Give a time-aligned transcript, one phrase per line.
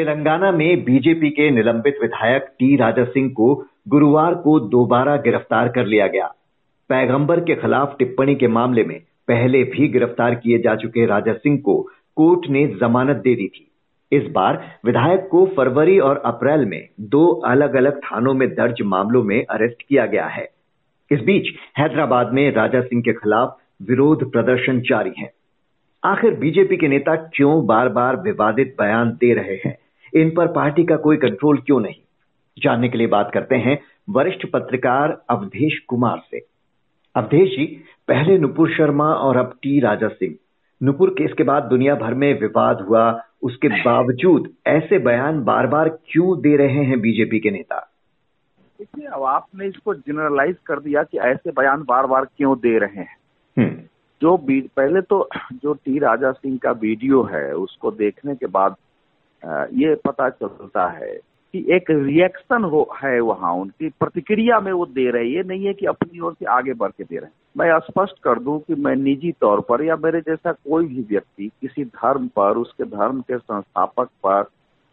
[0.00, 5.86] तेलंगाना में बीजेपी के निलंबित विधायक टी राजा सिंह को गुरुवार को दोबारा गिरफ़्तार कर
[5.86, 6.26] लिया गया।
[6.88, 11.58] पैगंबर के खिलाफ टिप्पणी के मामले में पहले भी गिरफ़्तार किए जा चुके राजा सिंह
[11.58, 13.70] को कोर्ट ने जमानत दे दी थी।
[14.12, 19.22] इस बार विधायक को फरवरी और अप्रैल में दो अलग अलग थानों में दर्ज मामलों
[19.22, 20.48] में अरेस्ट किया गया है।
[21.10, 21.48] इस बीच
[21.78, 25.30] हैदराबाद में राजा सिंह के खिलाफ विरोध प्रदर्शन जारी है।
[26.04, 29.78] आखिर बीजेपी के नेता क्यों बार बार विवादित बयान दे रहे हैं?
[30.14, 31.94] इन पर पार्टी का कोई कंट्रोल क्यों नहीं?
[32.58, 36.46] जानने के लिए बात करते हैं वरिष्ठ पत्रकार अवधेश कुमार से।
[37.16, 37.66] अवधेश जी
[38.08, 40.34] पहले नुपुर शर्मा और अब टी राजा सिंह।
[40.82, 45.88] नुपुर केस के बाद दुनिया भर में विवाद हुआ। उसके बावजूद ऐसे बयान बार बार
[45.88, 47.90] क्यों दे रहे हैं बीजेपी के नेता?
[48.78, 53.00] देखिए अब आपने इसको जनरलाइज कर दिया कि ऐसे बयान बार बार क्यों दे रहे
[53.00, 53.16] हैं।
[53.58, 53.80] हम्म।
[54.22, 58.76] जो पहले तो जो टी राजा सिंह का वीडियो है उसको देखने के बाद
[59.72, 61.20] ये पता चलता है
[61.52, 65.74] कि एक रिएक्शन हो, है वहाँ उनकी, प्रतिक्रिया में वो दे रहे ये नहीं है
[65.74, 68.74] कि अपनी ओर से आगे बढ़ के दे रहे हैं। मैं स्पष्ट कर दूँ कि
[68.74, 73.20] मैं निजी तौर पर या मेरे जैसा कोई भी व्यक्ति किसी धर्म पर, उसके धर्म
[73.20, 74.44] के संस्थापक पर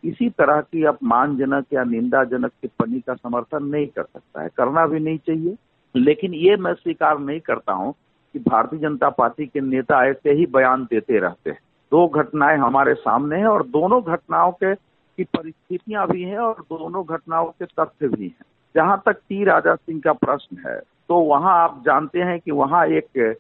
[0.04, 5.00] इसी तरह की अपमानजनक या निंदाजनक टिप्पणी का समर्थन नहीं कर सकता है। करना भी
[5.00, 5.56] नहीं चाहिए।
[5.96, 7.94] लेकिन ये मैं स्वीकार नहीं करता हूँ
[8.34, 11.60] कि भारतीय जनता पार्टी के नेता ऐसे ही बयान देते रहते हैं।
[11.92, 17.04] दो घटनाएँ हमारे सामने हैं और दोनों घटनाओं के की परिस्थितियाँ भी हैं और दोनों
[17.06, 21.54] घटनाओं के तथ्य भी हैं। जहाँ तक टी राजा सिंह का प्रश्न है तो वहाँ
[21.60, 23.36] आप जानते हैं कि वहाँ एक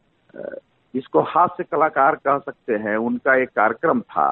[0.93, 4.27] इसको हास्य कलाकार कह सकते हैं, उनका एक कार्यक्रम था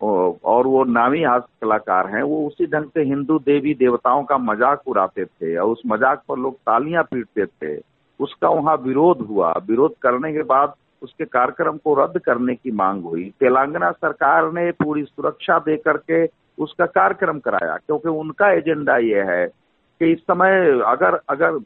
[0.00, 4.88] और वो नामी हास्य कलाकार हैं। वो उसी ढंग से हिंदू देवी देवताओं का मज़ाक
[4.88, 7.76] उड़ाते थे और उस मज़ाक पर लोग तालियाँ पीटते थे।
[8.20, 13.02] उसका वहाँ विरोध हुआ। विरोध करने के बाद उसके कार्यक्रम को रद्द करने की मांग
[13.04, 16.24] हुई। तेलंगाना सरकार ने पूरी सुरक्षा दे करके
[16.58, 19.46] उसका कार्यक्रम कराया, क्योंकि उनका एजेंडा ये है
[20.00, 21.58] कि इस समय अगर अगर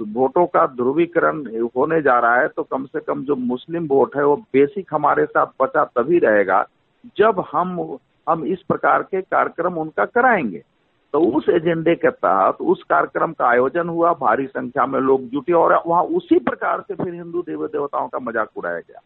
[0.00, 1.44] वोटों का ध्रुवीकरण
[1.76, 5.24] होने जा रहा है तो कम से कम जो मुस्लिम वोट है वो बेसिक हमारे
[5.26, 6.64] साथ बचा तभी रहेगा
[7.18, 7.98] जब हम
[8.28, 10.62] हम इस प्रकार के कार्यक्रम उनका कराएँगे।
[11.14, 15.52] तो उस एजेंडे के तहत उस कार्यक्रम का आयोजन हुआ, भारी संख्या में लोग जुटे
[15.52, 19.00] और वहाँ उसी प्रकार से फिर हिंदू देवी देवताओं का मज़ाक उड़ाया गया।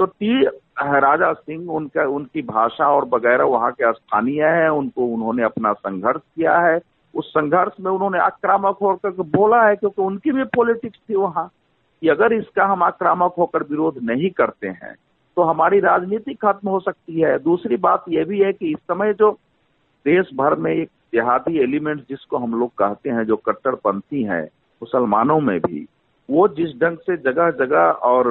[0.00, 5.42] तो टी राजा सिंह उनका, उनकी भाषा और वगैरह वहाँ के स्थानीय है, उनको उन्होंने
[5.44, 6.80] अपना संघर्ष किया है।
[7.14, 11.50] उस संघर्ष में उन्होंने आक्रामक होकर बोला है, क्योंकि उनकी भी पॉलिटिक्स थी वहाँ,
[12.02, 14.94] कि अगर इसका हम आक्रामक होकर विरोध नहीं करते हैं
[15.36, 19.12] तो हमारी राजनीति खत्म हो सकती है। दूसरी बात यह भी है कि इस समय
[19.12, 19.30] जो
[20.06, 24.44] देश भर में एक देहाती एलिमेंट जिसको हम लोग कहते हैं, जो कट्टरपंथी हैं,
[24.82, 25.86] मुसलमानों में भी,
[26.28, 28.28] वो जिस ढंग से जगह जगह और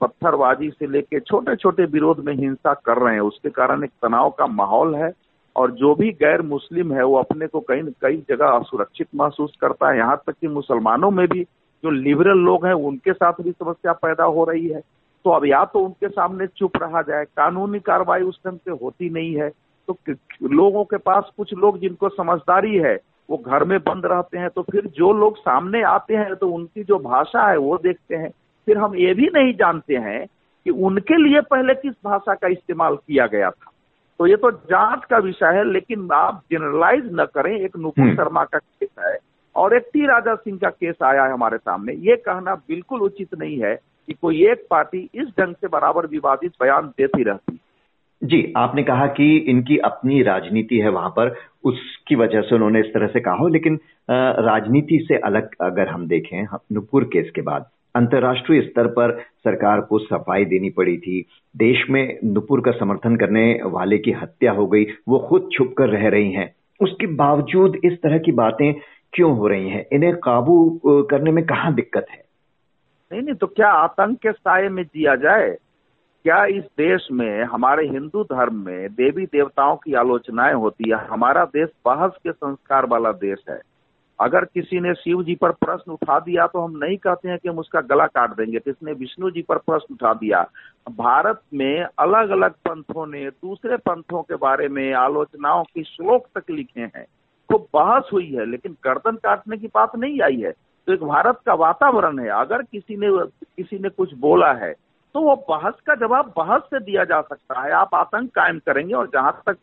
[0.00, 4.30] पत्थरबाजी से लेके छोटे छोटे विरोध में हिंसा कर रहे हैं, उसके कारण एक तनाव
[4.30, 5.12] का माहौल है
[5.56, 9.90] और जो भी गैर मुस्लिम है, वो अपने को कहीं कई जगह असुरक्षित महसूस करता
[9.90, 11.42] है। यहाँ तक कि मुसलमानों में भी
[11.84, 14.80] जो लिबरल लोग हैं, उनके साथ भी समस्या पैदा हो रही है।
[15.24, 19.10] तो अब या तो उनके सामने चुप रहा जाए, कानूनी कार्रवाई उस ढंग से होती
[19.10, 19.50] नहीं है
[19.92, 22.98] तो लोगों के पास कुछ लोग जिनको समझदारी है
[23.30, 26.84] वो घर में बंद रहते हैं तो फिर जो लोग सामने आते हैं तो उनकी
[26.84, 28.30] जो भाषा है वो देखते हैं।
[28.66, 30.26] फिर हम ये भी नहीं जानते हैं
[30.66, 33.70] कि उनके लिए पहले किस भाषा का इस्तेमाल किया गया था।
[34.18, 38.16] तो ये तो जाँच का विषय है लेकिन आप जनरलाइज न करें एक नुपुर हम्म।
[38.16, 39.18] शर्मा का केस है
[39.56, 43.34] और एक टी राजा सिंह का केस आया है हमारे सामने। ये कहना बिल्कुल उचित
[43.38, 47.59] नहीं है कि कोई एक पार्टी इस ढंग से बराबर विवादित बयान देती रहती।
[48.22, 52.92] जी, आपने कहा कि इनकी अपनी राजनीति है वहाँ पर, उसकी वजह से उन्होंने इस
[52.94, 53.78] तरह से कहा हो, लेकिन
[54.10, 59.98] राजनीति से अलग अगर हम देखें नुपुर केस के बाद, अंतर्राष्ट्रीय स्तर पर सरकार को
[59.98, 64.86] सफ़ाई देनी पड़ी थी, देश में नुपुर का समर्थन करने वाले की हत्या हो गई,
[65.08, 68.72] वो खुद छुप कर रह रही हैं। उसके बावजूद इस तरह की बातें
[69.12, 69.84] क्यों हो रही हैं?
[69.92, 72.22] इन्हें काबू करने में कहाँ दिक्कत है?
[73.12, 75.56] नहीं नहीं तो क्या आतंक के साय में जिया जाए?
[76.24, 80.96] क्या इस देश में, हमारे हिंदू धर्म में देवी देवताओं की आलोचनाएँ होती है?
[81.06, 83.60] हमारा देश बहस के संस्कार वाला देश है।
[84.20, 87.48] अगर किसी ने शिव जी पर प्रश्न उठा दिया तो हम नहीं कहते हैं कि
[87.48, 90.42] हम उसका गला काट देंगे। किसने विष्णु जी पर प्रश्न उठा दिया?
[90.90, 96.50] भारत में अलग अलग पंथों ने दूसरे पंथों के बारे में आलोचनाओं की श्लोक तक
[96.50, 97.04] लिखे हैं।
[97.50, 100.52] तो बहस हुई है, लेकिन गर्दन काटने की बात नहीं आई है।
[100.86, 103.08] तो एक भारत का वातावरण है। अगर किसी ने
[103.56, 104.74] किसी ने कुछ बोला है
[105.14, 108.94] तो वो बहस का जवाब बहस से दिया जा सकता है। आप आतंक कायम करेंगे
[108.94, 109.56] और जहाँ तक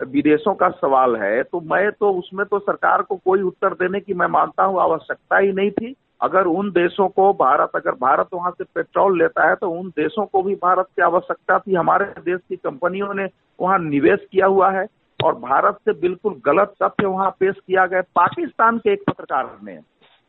[0.00, 4.14] विदेशों का सवाल है तो मैं तो उसमें तो सरकार को कोई उत्तर देने की
[4.14, 8.50] मैं मानता हूँ, आवश्यकता ही नहीं थी। अगर उन देशों को भारत, अगर भारत वहाँ
[8.50, 12.40] से पेट्रोल लेता है तो उन देशों को भी भारत की आवश्यकता थी। हमारे देश
[12.48, 13.28] की कंपनियों ने
[13.58, 14.86] वहाँ निवेश किया हुआ है
[15.20, 19.78] और भारत से बिल्कुल गलत तथ्य वहाँ पेश किया गया। पाकिस्तान के एक पत्रकार ने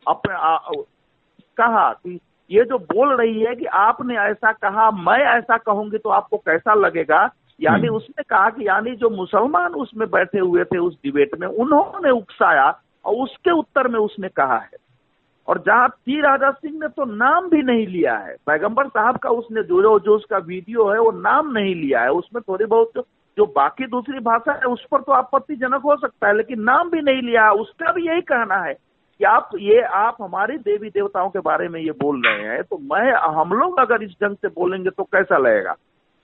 [0.06, 0.82] अपने
[1.58, 2.20] कहा कि
[2.52, 6.74] ये जो बोल रही है कि आपने ऐसा कहा मैं ऐसा कहूँगी तो आपको कैसा
[6.74, 7.30] लगेगा?
[7.60, 11.48] यानी हम्म। उसने कहा कि यानी जो मुसलमान उसमें बैठे हुए थे उस डिबेट में
[11.48, 12.70] उन्होंने उकसाया
[13.06, 14.80] और उसके उत्तर में उसने कहा है।
[15.48, 19.30] और जहाँ टी राजा सिंह ने तो नाम भी नहीं लिया है। पैगंबर साहब का
[19.30, 23.06] उसने जो जो उसका वीडियो है वो नाम नहीं लिया है। उसमें थोड़ी बहुत
[23.38, 27.02] जो बाकी दूसरी भाषा है उस पर तो आपत्तिजनक हो सकता है लेकिन नाम भी
[27.02, 28.74] नहीं लिया। उसका भी यही कहना है
[29.22, 32.78] कि आप ये, आप हमारे देवी देवताओं के बारे में ये बोल रहे हैं तो
[32.84, 35.76] मैं, हम लोग अगर इस ढंग से बोलेंगे तो कैसा लगेगा?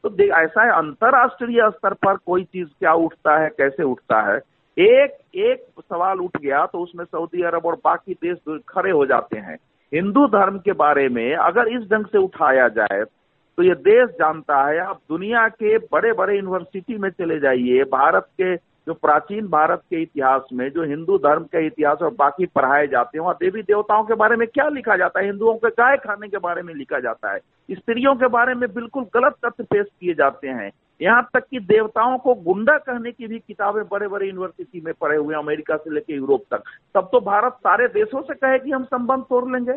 [0.04, 4.38] तो ऐसा है, अंतर्राष्ट्रीय स्तर पर कोई चीज़ क्या उठता है, कैसे उठता है?
[4.78, 9.38] एक एक सवाल उठ गया तो उसमें सऊदी अरब और बाकी देश खड़े हो जाते
[9.40, 9.58] हैं।
[9.92, 14.66] हिंदू धर्म के बारे में अगर इस ढंग से उठाया जाए तो ये देश जानता
[14.68, 18.56] है, आप दुनिया के बड़े बड़े यूनिवर्सिटी में चले जाइए, भारत के
[18.88, 23.18] जो प्राचीन भारत के इतिहास में, जो हिंदू धर्म के इतिहास और बाकी पढ़ाए जाते
[23.18, 25.26] हैं, वहाँ देवी देवताओं के बारे में क्या लिखा जाता है?
[25.26, 27.40] हिंदुओं के गाय खाने के बारे में लिखा जाता है।
[27.72, 32.18] स्त्रियों के बारे में बिल्कुल गलत तथ्य पेश किए जाते हैं। यहाँ तक कि देवताओं
[32.18, 36.14] को गुंडा कहने की भी किताबें बड़े बड़े यूनिवर्सिटी में पढ़े हुए अमेरिका से लेकर
[36.14, 36.64] यूरोप तक।
[36.96, 39.74] तब तो भारत सारे देशों से कहे कि हम संबंध तोड़ लेंगे।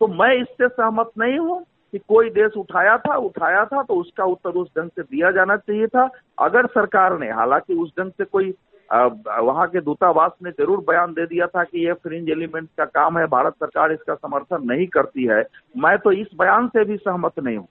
[0.00, 4.24] तो मैं इससे सहमत नहीं हूँ। कि कोई देश उठाया था उठाया था तो उसका
[4.24, 6.08] उत्तर उस ढंग से दिया जाना चाहिए था
[6.38, 8.54] अगर सरकार ने हालाँकि उस ढंग से कोई
[8.90, 13.18] वहाँ के दूतावास ने ज़रूर बयान दे दिया था कि यह फ्रिंज एलिमेंट का काम
[13.18, 15.44] है भारत सरकार इसका समर्थन नहीं करती है
[15.76, 17.68] मैं तो इस बयान से भी सहमत नहीं हूँ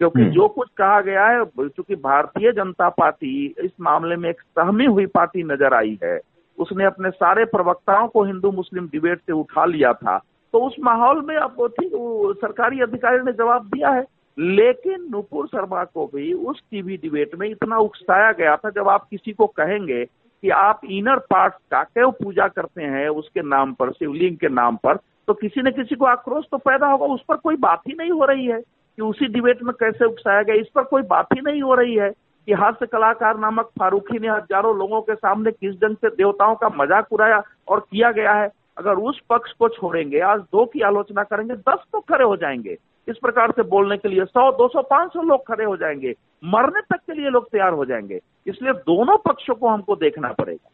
[0.00, 4.40] क्योंकि हम्म। जो कुछ कहा गया है चूँकि भारतीय जनता पार्टी इस मामले में एक
[4.40, 6.18] सहमी हुई पार्टी नज़र आई है
[6.58, 10.20] उसने अपने सारे प्रवक्ताओं को हिंदू मुस्लिम डिबेट से उठा लिया था
[10.56, 11.90] तो उस माहौल में अब ठीक
[12.36, 14.04] सरकारी अधिकारी ने जवाब दिया है।
[14.38, 19.06] लेकिन नुपुर शर्मा को भी उस टीवी डिबेट में इतना उकसाया गया था, जब आप
[19.10, 23.92] किसी को कहेंगे कि आप इनर पार्ट का क्यों पूजा करते हैं, उसके नाम पर,
[23.92, 24.96] शिवलिंग के नाम पर
[25.28, 28.10] तो किसी न किसी को आक्रोश तो पैदा होगा। उस पर कोई बात ही नहीं
[28.10, 31.40] हो रही है कि उसी डिबेट में कैसे उकसाया गया। इस पर कोई बात ही
[31.42, 35.74] नहीं हो रही है कि हास्य कलाकार नामक फारूकी ने हज़ारों लोगों के सामने किस
[35.74, 38.48] ढंग से देवताओं का मज़ाक उड़ाया और किया गया है।
[38.78, 42.76] अगर उस पक्ष को छोड़ेंगे, आज दो की आलोचना करेंगे, दस तो खड़े हो जाएँगे।
[43.08, 46.14] इस प्रकार से बोलने के लिए सौ, दो सौ, पाँच सौ लोग खड़े हो जाएँगे।
[46.44, 50.70] मरने तक के लिए लोग तैयार हो जाएँगे। इसलिए दोनों पक्षों को हमको देखना पड़ेगा।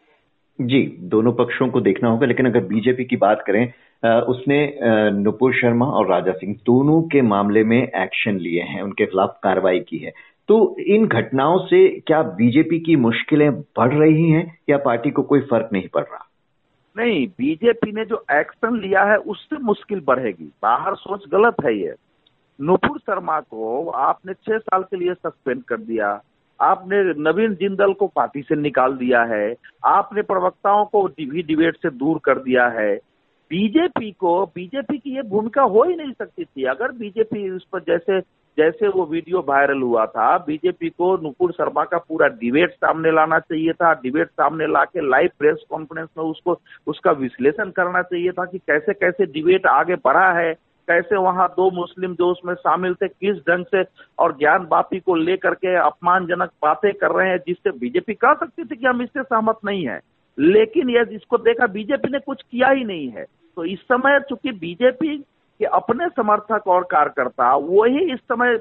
[0.61, 3.73] जी, दोनों पक्षों को देखना होगा, लेकिन अगर बीजेपी की बात करें
[4.23, 4.59] उसने
[5.13, 9.81] नुपुर शर्मा और राजा सिंह दोनों के मामले में एक्शन लिए हैं, उनके खिलाफ कार्रवाई
[9.81, 10.13] की है।
[10.49, 15.41] तो इन घटनाओं से क्या बीजेपी की मुश्किलें बढ़ रही हैं या पार्टी को कोई
[15.41, 16.29] फ़र्क नहीं पड़ रहा?
[16.99, 21.95] नहीं बीजेपी ने जो एक्शन लिया है, उससे मुश्किल बढ़ेगी। बाहर सोच गलत है ये।
[22.61, 26.23] नुपुर शर्मा को आपने छह साल के लिए सस्पेंड कर दिया।
[26.61, 29.55] आपने नवीन जिंदल को पार्टी से निकाल दिया है।
[29.87, 32.97] आपने प्रवक्ताओं को भी डिबेट से दूर कर दिया है।
[33.51, 37.81] बीजेपी को बीजेपी की ये भूमिका हो ही नहीं सकती थी। अगर बीजेपी उस पर
[37.81, 38.21] जैसे
[38.59, 43.39] जैसे वो वीडियो वायरल हुआ था, बीजेपी को नुपुर शर्मा का पूरा डिबेट सामने लाना
[43.39, 48.31] चाहिए था डिबेट सामने ला के लाइव प्रेस कॉन्फ्रेंस में उसको, उसका विश्लेषण करना चाहिए
[48.31, 50.55] था कि कैसे कैसे डिबेट आगे बढ़ा है,
[50.89, 53.85] कैसे वहाँ दो मुस्लिम जो उसमें शामिल थे, किस ढंग से,
[54.19, 58.65] और ज्ञान बापी को लेकर के अपमानजनक बातें कर रहे हैं, जिससे बीजेपी कह सकती
[58.65, 60.01] थी कि हम इससे सहमत नहीं है।
[60.39, 63.25] लेकिन ये जिसको देखा, बीजेपी ने कुछ किया ही नहीं है।
[63.57, 65.25] तो इस समय चूँकि बीजेपी
[65.61, 68.59] के अपने समर्थक और कार्यकर्ता, वही इस समय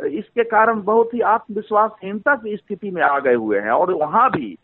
[0.00, 4.56] इसके कारण बहुत ही आत्मविश्वासहीनता की स्थिति में आ गए हुए हैं। और वहाँ भी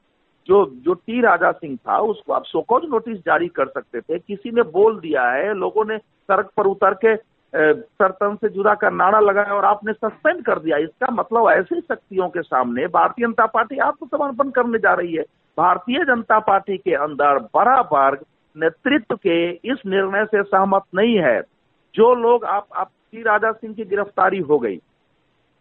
[0.46, 4.50] जो जो टी राजा सिंह था, उसको आप सोकॉज नोटिस जारी कर सकते थे। किसी
[4.50, 7.14] ने बोल दिया है, लोगों ने सड़क पर उतर के
[7.54, 12.28] सरतन से जुदा का नारा लगाया और आपने सस्पेंड कर दिया। इसका मतलब ऐसी शक्तियों
[12.28, 15.22] के सामने भारतीय जनता पार्टी आत्मसमर्पण करने जा रही है।
[15.58, 17.80] भारतीय जनता पार्टी के अंदर बड़ा
[18.56, 21.40] नेतृत्व के इस निर्णय से सहमत नहीं है।
[21.94, 24.78] जो लोग आप आप टी राजा सिंह की गिरफ्तारी हो गई,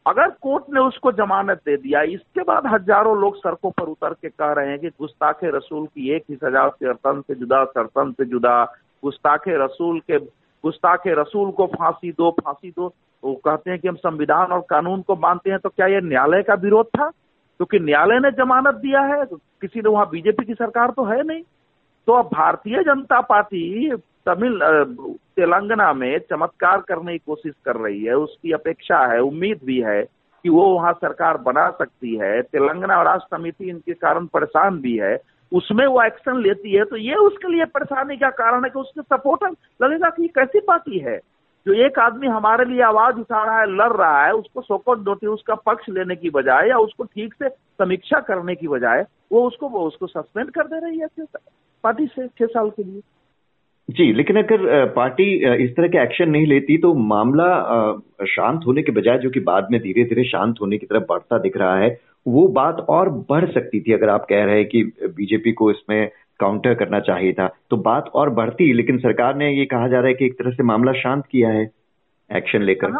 [0.05, 4.29] अगर कोर्ट ने उसको जमानत दे दिया, इसके बाद हज़ारों लोग सड़कों पर उतर के
[4.29, 8.25] कह रहे हैं कि गुस्ताखे रसूल की एक ही सजा सरतन से जुदा सरतन से
[8.25, 8.63] जुदा,
[9.03, 10.17] गुस्ताखे रसूल के,
[10.63, 12.93] गुस्ताखे रसूल को फांसी दो फांसी दो।
[13.23, 16.43] वो कहते हैं कि हम संविधान और कानून को मानते हैं तो क्या ये न्यायालय
[16.43, 17.09] का विरोध था?
[17.09, 21.23] क्योंकि न्यायालय ने जमानत दिया है तो किसी ने, वहाँ बीजेपी की सरकार तो है
[21.23, 21.41] नहीं।
[22.07, 24.59] तो अब भारतीय जनता पार्टी तमिल
[25.35, 30.01] तेलंगाना में चमत्कार करने की कोशिश कर रही है। उसकी अपेक्षा है, उम्मीद भी है
[30.45, 35.17] कि वो वहाँ सरकार बना सकती है। तेलंगाना राष्ट्र समिति इनके कारण परेशान भी है।
[35.51, 39.01] उसमें वो एक्शन लेती है तो ये उसके लिए परेशानी का कारण है कि उसके
[39.03, 39.51] सपोर्टर
[39.81, 41.17] लगेगा कि कैसी पार्टी है,
[41.65, 45.29] जो एक आदमी हमारे लिए आवाज़ उठा रहा है, लड़ रहा है, उसको सोकट नोटिस
[45.29, 49.69] उसका पक्ष लेने की बजाय या उसको ठीक से समीक्षा करने की बजाय, वो उसको
[49.69, 51.07] वो उसको सस्पेंड कर दे रही है।
[51.83, 53.01] पार्टी से छह साल के लिए।
[53.89, 55.23] जी लेकिन अगर पार्टी
[55.63, 57.47] इस तरह के एक्शन नहीं लेती तो मामला
[58.27, 61.37] शांत होने के बजाय जो कि बाद में धीरे धीरे शांत होने की तरफ़ बढ़ता
[61.39, 61.89] दिख रहा है
[62.25, 66.09] वो बात और बढ़ सकती थी। अगर आप कह रहे हैं कि बीजेपी को इसमें
[66.39, 70.07] काउंटर करना चाहिए था तो बात और बढ़ती लेकिन सरकार ने ये कहा जा रहा
[70.07, 71.69] है कि एक तरह से मामला शांत किया है
[72.29, 72.91] एक्शन लेकर।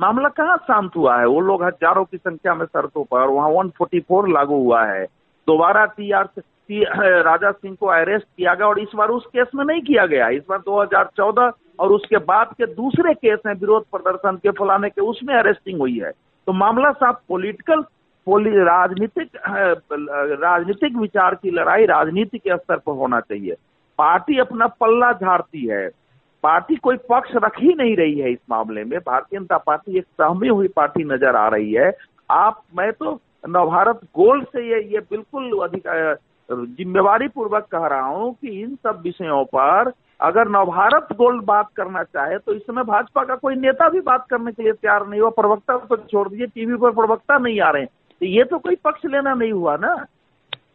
[0.00, 1.26] मामला कहाँ शांत हुआ है?
[1.26, 5.04] वो लोग हज़ारों की संख्या में सड़कों पर वहाँ 144 लागू हुआ है।
[5.48, 6.28] दोबारा टी आर
[6.70, 10.28] राजा सिंह को अरेस्ट किया गया और इस बार उस केस में नहीं किया गया।
[10.28, 15.00] इस बार 2014 और उसके बाद के दूसरे केस हैं विरोध प्रदर्शन के फलाने के,
[15.00, 16.10] उसमें अरेस्टिंग हुई है।
[16.46, 17.84] तो मामला साफ़ पॉलिटिकल
[18.26, 19.28] राजनीतिक
[19.92, 23.54] राजनीतिक विचार की लड़ाई राजनीति के स्तर पर होना चाहिए।
[23.98, 25.88] पार्टी अपना पल्ला झाड़ती है।
[26.44, 30.04] पार्टी कोई पक्ष रख ही नहीं रही है इस मामले में। भारतीय जनता पार्टी एक
[30.04, 31.92] सहमी हुई पार्टी नज़र आ रही है।
[32.30, 35.86] आप, मैं तो नवभारत गोल्ड से ये ये बिल्कुल अधिक
[36.50, 42.02] जिम्मेवारी पूर्वक कह रहा हूँ कि इन सब विषयों पर अगर नवभारत गोल्ड बात करना
[42.04, 45.20] चाहे तो इस समय भाजपा का कोई नेता भी बात करने के लिए तैयार नहीं
[45.20, 48.76] हुआ। प्रवक्ता तो छोड़ दीजिए, टीवी पर प्रवक्ता नहीं आ रहे तो ये तो कोई
[48.84, 49.94] पक्ष लेना नहीं हुआ ना।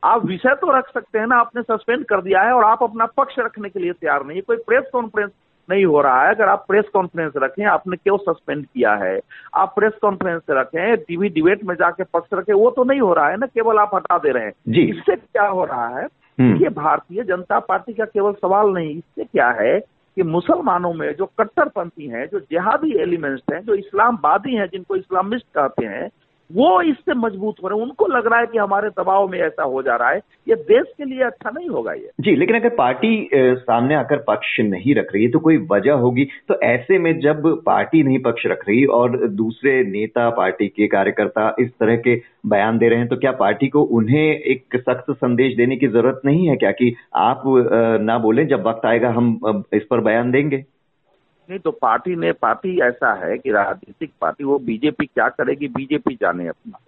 [0.03, 3.05] आप विषय तो रख सकते हैं ना, आपने सस्पेंड कर दिया है और आप अपना
[3.17, 5.31] पक्ष रखने के लिए तैयार नहीं कोई प्रेस कॉन्फ्रेंस
[5.69, 9.19] नहीं हो रहा है। अगर आप प्रेस कॉन्फ्रेंस रखें आपने क्यों सस्पेंड किया है?
[9.55, 13.27] आप प्रेस कॉन्फ्रेंस रखें टीवी डिबेट में जाके पक्ष रखें वो तो नहीं हो रहा
[13.27, 14.53] है ना केवल आप हटा दे रहे हैं।
[14.89, 16.07] इससे क्या हो रहा है
[16.39, 19.79] हम्म। ये भारतीय जनता पार्टी का केवल सवाल नहीं इससे क्या है
[20.17, 25.45] कि मुसलमानों में जो कट्टरपंथी हैं जो जिहादी एलिमेंट्स हैं जो इस्लामवादी हैं जिनको इस्लामिस्ट
[25.55, 26.09] कहते हैं
[26.49, 29.63] वो इससे मज़बूत हो रहे हैं। उनको लग रहा है कि हमारे दबाव में ऐसा
[29.63, 32.69] हो जा रहा है। ये देश के लिए अच्छा नहीं होगा ये। जी, लेकिन अगर
[32.75, 36.27] पार्टी सामने आकर पक्ष नहीं रख रही है तो कोई वजह होगी?
[36.47, 41.55] तो ऐसे में जब पार्टी नहीं पक्ष रख रही और दूसरे नेता, पार्टी के कार्यकर्ता
[41.59, 42.15] इस तरह के
[42.47, 46.21] बयान दे रहे हैं तो क्या पार्टी को उन्हें एक सख्त संदेश देने की ज़रूरत
[46.25, 47.43] नहीं है क्या कि आप
[48.01, 50.63] ना बोले, जब वक्त आएगा हम इस पर बयान देंगे?
[51.49, 56.15] नहीं तो पार्टी ने, पार्टी ऐसा है कि राजनीतिक पार्टी, वो बीजेपी क्या करेगी, बीजेपी
[56.15, 56.79] जाने अपना।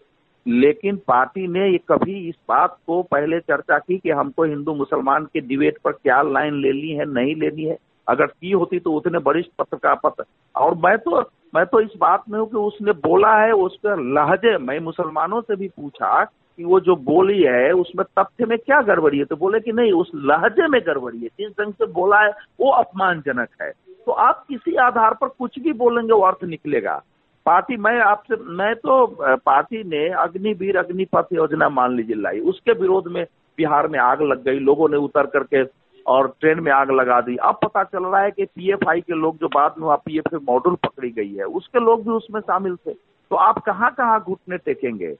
[0.47, 5.39] लेकिन पार्टी ने कभी इस बात को पहले चर्चा की कि हमको हिंदू मुसलमान के
[5.39, 7.77] डिबेट पर क्या लाइन लेनी है, नहीं लेनी है?
[8.07, 10.23] अगर की होती तो उतने वरिष्ठ पत्रकार पत्र
[10.55, 11.21] और मैं तो
[11.55, 15.55] मैं तो इस बात में हूँ कि उसने बोला है उसके लहजे, मैं मुसलमानों से
[15.55, 19.25] भी पूछा कि वो जो बोली है, उसमें तथ्य में क्या गड़बड़ी है?
[19.25, 22.71] तो बोले कि नहीं, उस लहजे में गड़बड़ी है। जिस ढंग से बोला है, वो
[22.71, 23.73] अपमानजनक है।
[24.07, 27.01] तो आप किसी आधार पर कुछ भी बोलेंगे, वो अर्थ निकलेगा।
[27.45, 33.07] पार्टी, मैं आपसे, मैं तो पार्टी ने अग्निवीर अग्निपथ योजना मान लीजिए लाई। उसके विरोध
[33.07, 33.23] में
[33.57, 35.63] बिहार में आग लग गई, लोगों ने उतर करके
[36.05, 39.37] और ट्रेन में आग लगा दी। अब पता चल रहा है कि पीएफआई के लोग
[39.37, 42.93] जो बाद में वहाँ पीएफ मॉड्यूल पकड़ी गई है, उसके लोग भी उसमें शामिल थे।
[42.93, 45.13] तो आप कहाँ कहाँ घुटने टेकेंगे?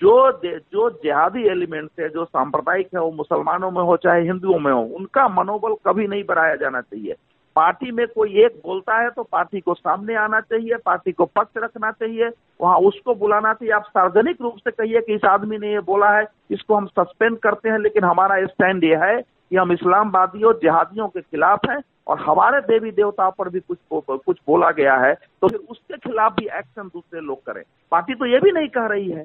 [0.00, 4.72] जो जो जिहादी एलिमेंट्स है, जो सांप्रदायिक है, वो मुसलमानों में हो चाहे हिंदुओं में
[4.72, 7.14] हो, उनका मनोबल कभी नहीं बढ़ाया जाना चाहिए।
[7.58, 11.58] पार्टी में कोई एक बोलता है तो पार्टी को सामने आना चाहिए, पार्टी को पक्ष
[11.58, 12.28] रखना चाहिए,
[12.60, 16.10] वहाँ उसको बुलाना चाहिए। आप सार्वजनिक रूप से कहिए कि इस आदमी ने ये बोला
[16.10, 21.08] है, इसको हम सस्पेंड करते हैं, लेकिन हमारा स्टैंड ये है कि हम इस्लामवादियों, जिहादियों
[21.08, 25.48] के खिलाफ हैं और हमारे देवी देवताओं पर भी कुछ कुछ बोला गया है तो
[25.48, 27.62] फिर उसके खिलाफ भी एक्शन दूसरे लोग करें।
[27.92, 29.24] पार्टी तो ये भी नहीं कह रही है।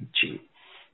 [0.00, 0.38] जी।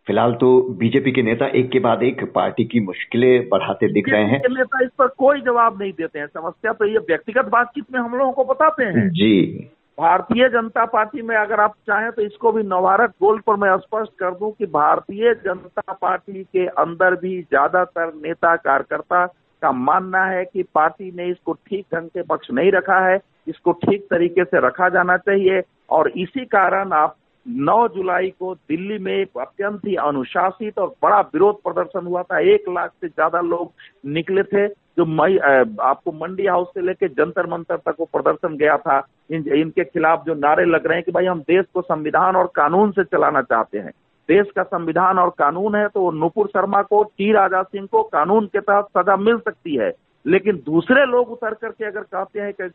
[0.07, 4.25] फ़िलहाल तो बीजेपी के नेता एक के बाद एक पार्टी की मुश्किलें बढ़ाते दिख रहे
[4.25, 8.01] हैं। नेता इस पर कोई जवाब नहीं देते हैं। समस्या तो ये व्यक्तिगत बातचीत में
[8.01, 12.53] हम लोगों को बताते हैं। जी। भारतीय जनता पार्टी में अगर आप चाहें तो इसको
[12.53, 17.41] भी नवभारत गोल पर मैं स्पष्ट कर दूँ कि भारतीय जनता पार्टी के अंदर भी
[17.43, 19.25] ज़्यादातर नेता कार्यकर्ता
[19.63, 23.19] का मानना है कि पार्टी ने इसको ठीक ढंग से पक्ष नहीं रखा है।
[23.49, 28.99] इसको ठीक तरीके से रखा जाना चाहिए और इसी कारण आप 9 जुलाई को दिल्ली
[28.99, 33.73] में अत्यंत ही अनुशासित और बड़ा विरोध प्रदर्शन हुआ था। एक लाख से ज़्यादा लोग
[34.09, 38.77] निकले थे जो मई आपको मंडी हाउस से लेकर जंतर मंतर तक वो प्रदर्शन गया
[38.79, 38.99] था।
[39.31, 42.51] इन, इनके खिलाफ जो नारे लग रहे हैं कि भाई हम देश को संविधान और
[42.57, 43.93] कानून से चलाना चाहते हैं।
[44.29, 48.03] देश का संविधान और कानून है तो वो नुपुर शर्मा को टी राजा सिंह को
[48.05, 49.93] कानून के तहत सजा मिल सकती है।
[50.25, 52.69] लेकिन दूसरे लोग उतर करके अगर कहते हैं कि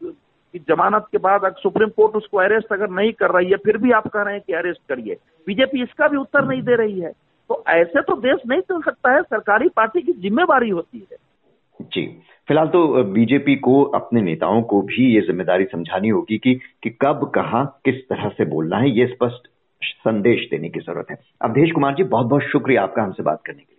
[0.53, 3.77] कि जमानत के बाद अगर सुप्रीम कोर्ट उसको अरेस्ट अगर नहीं कर रही है, फिर
[3.77, 6.99] भी आप कह रहे हैं कि अरेस्ट करिए। बीजेपी इसका भी उत्तर नहीं दे रही
[6.99, 7.11] है।
[7.49, 11.17] तो ऐसे तो देश नहीं चल सकता है, सरकारी पार्टी की जिम्मेवारी होती है।
[11.79, 12.05] जी।
[12.47, 16.53] फ़िलहाल तो बीजेपी को, अपने नेताओं को भी ये ज़िम्मेदारी समझानी होगी कि
[16.83, 19.47] कि कब, कहा, किस तरह से बोलना है, ये स्पष्ट
[19.81, 23.61] संदेश देने की ज़रूरत है। अवधेश कुमार जी बहुत बहुत शुक्रिया आपका हमसे बात करने
[23.61, 23.78] के लिए।